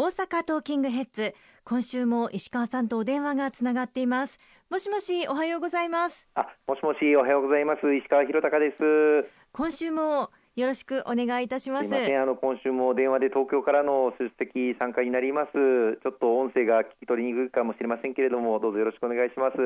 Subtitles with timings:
[0.00, 1.34] 大阪トーキングヘッズ。
[1.64, 4.38] 今週も石川さんとお電話がつながっています。
[4.70, 6.28] もしもしおはようございます。
[6.36, 7.96] あもしもしおはようございます。
[7.96, 9.28] 石川博隆です。
[9.50, 11.88] 今週もよろしくお願いいたします。
[11.88, 15.50] すあの今週も電話で東京からの出席参加になります。
[15.52, 19.56] ちょっと音声が聞き取りにくいかもしれませんけれども、どうぞよろしくお願いします。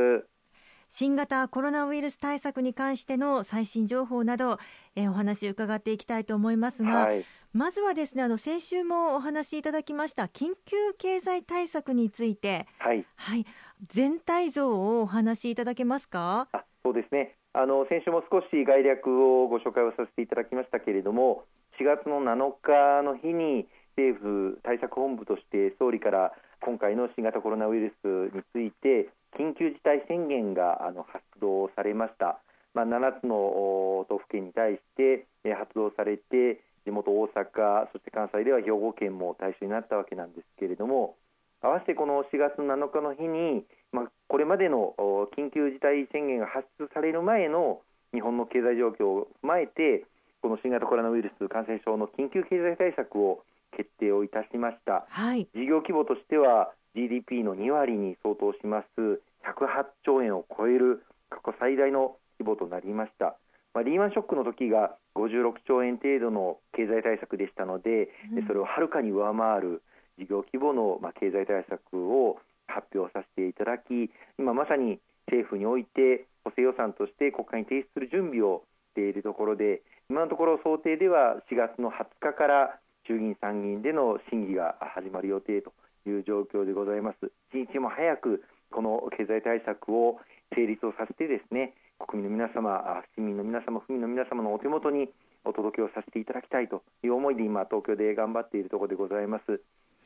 [0.88, 4.58] 新型コロナウイルス対策に関しての最新情報など、
[4.94, 7.24] えー、お話伺っていきたいと思いますが、はい、
[7.54, 13.44] まずはですねあの先週もお話しいただきました緊急経済対策について、はい、はい、
[13.90, 16.48] 全体像をお話しいただけますか？
[16.52, 17.36] あそうですね。
[17.52, 21.44] あの先週も少し概略をご紹介をさせていただきましたけれども
[21.78, 32.40] 4月の7日の日に政府対策本部として総理から今回の新型コロナウイルスについて緊急事態宣言があの発動されました、
[32.72, 41.16] まあ、7つの都府県に対して発動されて地元大阪そして関西では兵庫県も対象になったわけなんですけれども
[41.60, 44.94] 合わせてこの4月7日の日に、まあ、これまでの
[45.36, 47.80] 緊急事態宣言が発出される前の
[48.12, 50.04] 日本の経済状況を踏まえて
[50.42, 53.44] この新型コロナウイルス感染症の緊急経済対策を
[53.76, 59.22] 決定をいたしました、はい、事業規模としては GDP の2割に相当します。
[59.42, 63.36] 108兆円を超える過去最大の規模となりました、
[63.74, 69.82] まあ、リーマンショックの時が56兆円程度の経済対策でしたので、うん、それをはるかに上回る
[70.18, 85.72] 事業規模の、まあ、経済対策を発表させていただき今まさに政府において補正予算として国会に提出する準備をしているところで今のところ想定では4月の20日から衆議院参議院での審議が始まる予定と
[86.06, 87.32] いう状況でございます。
[87.52, 90.20] 一日も早くこの経済対策を
[90.54, 91.74] 成立をさせてですね
[92.06, 95.08] 国民の皆様市民の皆様府民の皆様のお手元に
[95.44, 99.60] お届けをさせていただきたいという思いで今東京で頑張っているところでございます。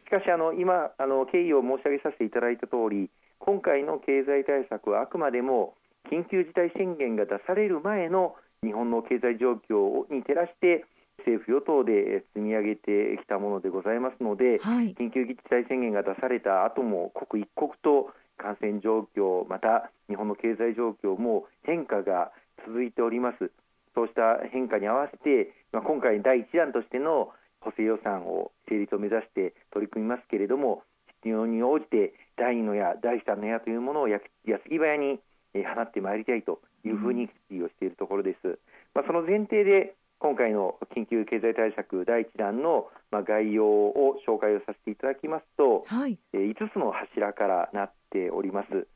[0.05, 5.75] しかしあの今あの経緯を申し上げさせていただいた通り今回の経済対策はあくまでも
[6.13, 10.87] 緊急事態宣言が出される前の日本の経済状況に照らして
[11.19, 22.33] 政府・与党で積み上げてきたものでございますので、はい、緊急事態宣言が出された後も刻一刻と感染状況また日本の経済状況も変化が
[22.67, 23.51] 続いております
[23.95, 30.83] そうした変化に合わせて、まあ、今回第一弾としての補正予算を成立を目指して取り組みますけれども
[31.25, 34.29] 必要に応じて第2の矢第3の矢というものを矢継
[34.71, 35.19] ぎ早に
[35.55, 38.59] 放ってまいりたいというふうに決意をしているところです。
[38.95, 48.89] まあ、その前提で今回の緊急経済対策第1弾のまあ概要を紹介をさせていただきますと、はい、5つの柱からなっております。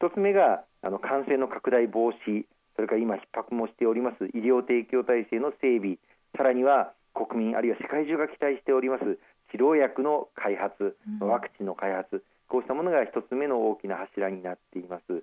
[0.00, 2.44] 1つ目があの感染の拡大防止、
[2.76, 5.98] それから今、逼迫もしております医療提供体制の整備、
[6.36, 9.04] さらには国民あるいは世界中が期待しております
[9.52, 15.22] 治療薬の開発、ワクチンの開発、こうしたものが1つ目の大きな柱になっています。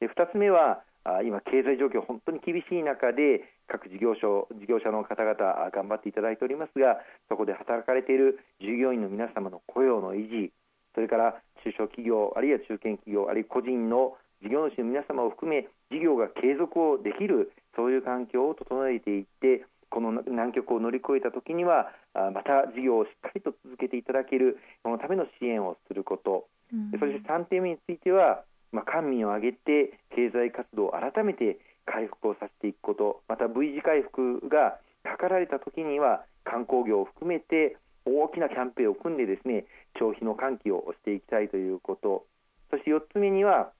[0.00, 0.82] で2つ目は
[1.24, 6.98] 今、経済状況本当に厳しい中で各事業所事業者の方々頑張っていただいておりますが
[7.28, 10.52] そこで働かれている従業員の皆様の雇用の維持
[10.94, 31.58] それから中小企業あるいは中堅企業あるいは個人の事業主の皆様を含め事業が継続をできるそういう環境を整えていってこの難局を乗り越えたときにはまた事業をしっかりと続けていただけるそのための支援をすること、うん、そして3点目についてはまあ、官民を挙げて経済活動を改めて
[31.90, 39.64] 回復をさせていくことまた V 字回復が図られたときには観光業を含めて大きなキャンペーンを組んでですね
[39.98, 42.24] 消費の喚起をしていきたいということ。
[42.70, 43.72] そして4つ目には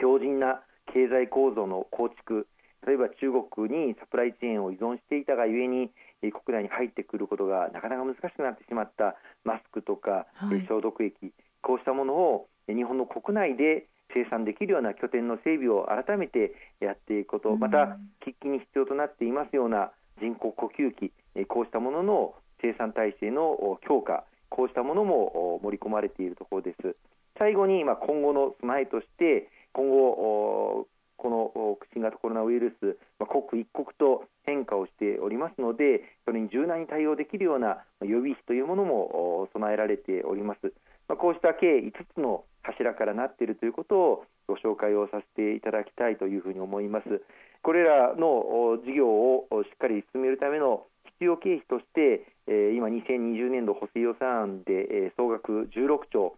[0.00, 0.62] 強靭な
[0.92, 2.46] 経済構造の構築。
[2.86, 9.16] 例えば中国にサプライチェーンを依存していたがゆえに国内に入ってくることがなかなか難しくなってしまった。
[9.44, 10.26] マスクとか、
[10.68, 21.12] 消毒液こうしたものを日本の国内で生産できるような拠点の整備を改めてやっていくこと、また喫緊に必要となっていますような人工呼吸器、
[21.48, 26.96] こうしたものの生産体制の強化、こうしたものも盛り込まれているところです。
[27.38, 30.86] 最後に今後の備えとして今後
[31.16, 40.72] この新型コロナウイルス、刻一刻と変化をしておりますのでそれに柔軟に対応できるような予備費というものも備えられております。
[41.12, 47.22] まこうした計5つの柱からなっているということをご紹介をさせていただきたいというふうに思います。
[47.62, 50.86] これらの事業をしっかり進めるための
[51.20, 56.34] 必要経費として今2020年度補正予算案で総額16兆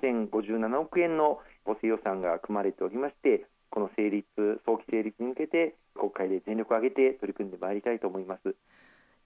[0.00, 4.26] 8057億円の補正予算が組まれておりましてこの成立
[4.64, 8.56] 早期成立に向けて国会で全力を挙げて取り組んでまいりたいと思います。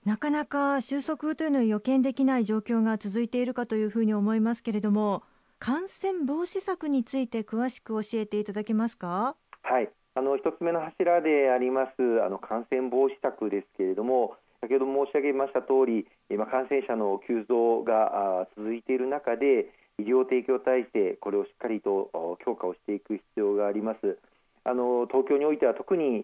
[0.06, 5.22] なかなか収束というのは予見できない状況が続いているかというふうに思いますけれども
[5.58, 9.36] 感染防止策について詳しく教えていただけますか？
[9.62, 9.90] はい。
[10.14, 24.18] あの一つ目の柱でありますあの感染防止策ですけれども先ほど申し上げました通り今感染者の急増が続いている中で医療提供体制これをしっかりと強化をしていく必要があります。
[24.68, 26.20] あの東京においては特に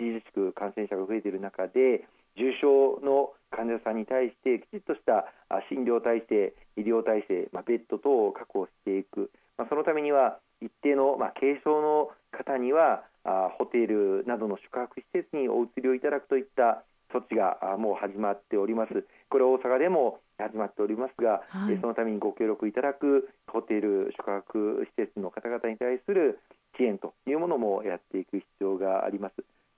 [0.00, 2.08] 著しく感染者が増えている中で
[2.40, 5.28] 重症の患者さんに対してきちっとした
[5.68, 19.04] 診療体制、医療体制、まあ、ベッド等を確保していく、まあ、そのためには一定の、まあ、軽症の方にはあホテルなどの宿泊施設にお移りをいただくといった措置がもう始まっております。
[19.28, 26.40] これは大阪でも始まっておりますが、はい、そのためにご協力いただくホテル、宿泊施設の方々に対する
[26.76, 29.34] 支援というものもやっていく必要があります。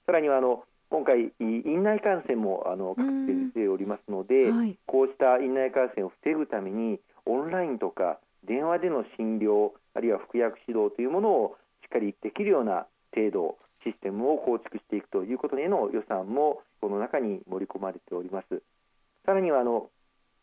[0.07, 18.63] さらにはあの今回、院内感染もあの確定しておりますので、はい、こうした院内感染を防ぐためにオンラインとか電話での診療あるいは服薬指導というものをしっかりできるような程度システムを構築していくということへの予算もこの中に盛り込まれております。
[19.27, 19.89] さらにはあの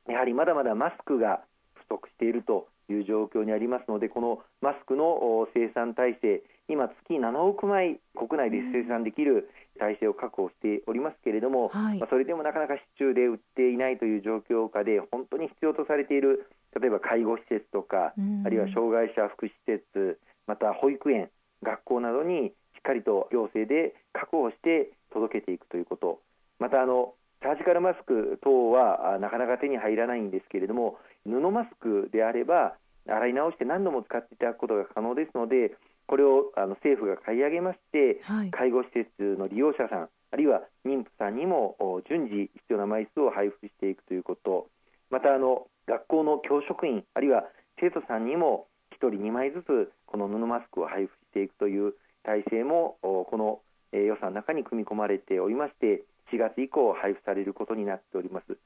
[0.10, 1.42] やはりまだまだマスクが
[1.76, 9.50] 不足しているという状況にありますのでこのマスクの生産体制今月7億枚国内で生産できる
[9.80, 16.48] 体制を確保しておりますけれども、はい、まあ、それでもなかなか市中で売っていないという状況下で本当に必要とされている
[16.80, 18.14] 例えば介護施設とか、
[18.46, 21.30] あるいは障害者福祉施設また保育園
[21.64, 26.20] 学校などにしっかりと行政で確保して届けていくということ。
[26.60, 32.76] またあのサージカルマスク等はなかなか手に入らないんですけれども布マスクであれば
[33.08, 35.76] 洗い直して何度も使っていただくことが可能ですので
[36.08, 41.76] これをあの政府が買い上げまして、はい、介護施設の利用者さんあるいは妊婦さんにも
[42.10, 44.68] 順次必要な枚数を配布していくということ。
[45.10, 47.44] またあの学校の教職員あるいは
[47.80, 51.94] 生徒さんにも1人2枚ずつこの布マスクを配布していくという
[52.24, 53.60] 体制もこの
[53.92, 58.58] 予算の中に組み込まれておりまして4月以降配布されることになっております。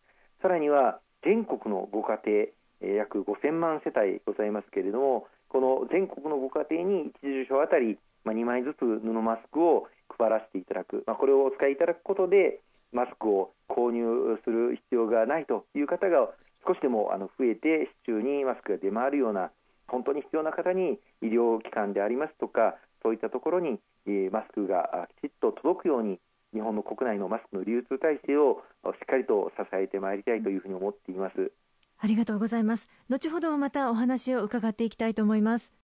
[0.42, 2.46] さらには全国のご家庭
[2.82, 9.88] 約5000万世帯ございますけれどもこの全国のご家庭に1住所あたり2枚ずつ布マスクを
[10.18, 12.60] 配らせていただく、まあ、これをお使いいただくことで
[12.92, 16.30] マスクを購入する必要がないという方が
[16.68, 19.52] 少しでもあの増えて市中にマスクが出回るような
[19.88, 26.20] 本当に必要な方に医療機関でありますとかそういったところにえマスクがきちっと届くように
[26.54, 31.52] 日本の国内のマスクの流通体制をしっかりと支えてまいりたいというふうに思っています。
[31.98, 32.88] ありがとうございます。
[33.10, 35.85] 後ほどまたお話を伺っていきたいと思います。